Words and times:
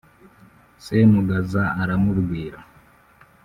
"Semugaza 0.83 1.61
aramubwira 1.81 2.59